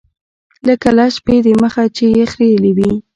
لکه 0.67 0.89
لس 0.97 1.11
شپې 1.17 1.35
د 1.45 1.47
مخه 1.63 1.83
چې 1.95 2.05
يې 2.15 2.23
خرييلي 2.31 2.71
وي. 2.77 2.91